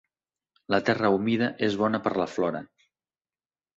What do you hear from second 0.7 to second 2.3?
La terra humida es bona per la